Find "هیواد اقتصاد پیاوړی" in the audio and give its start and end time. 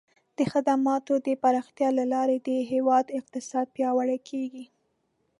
2.71-4.19